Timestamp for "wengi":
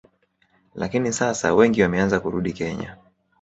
1.53-1.81